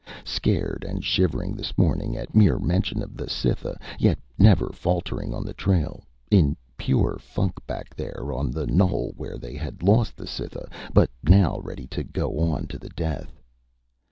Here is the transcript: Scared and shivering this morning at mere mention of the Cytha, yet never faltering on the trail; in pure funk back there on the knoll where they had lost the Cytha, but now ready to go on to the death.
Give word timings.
Scared 0.25 0.83
and 0.83 1.03
shivering 1.05 1.53
this 1.55 1.77
morning 1.77 2.17
at 2.17 2.33
mere 2.33 2.57
mention 2.57 3.03
of 3.03 3.15
the 3.15 3.29
Cytha, 3.29 3.77
yet 3.99 4.17
never 4.35 4.69
faltering 4.73 5.31
on 5.31 5.45
the 5.45 5.53
trail; 5.53 6.01
in 6.31 6.57
pure 6.75 7.17
funk 7.19 7.53
back 7.67 7.93
there 7.95 8.33
on 8.33 8.49
the 8.49 8.65
knoll 8.65 9.13
where 9.15 9.37
they 9.37 9.53
had 9.53 9.83
lost 9.83 10.15
the 10.17 10.25
Cytha, 10.25 10.67
but 10.91 11.11
now 11.21 11.59
ready 11.59 11.85
to 11.89 12.03
go 12.03 12.39
on 12.39 12.65
to 12.69 12.79
the 12.79 12.89
death. 12.89 13.43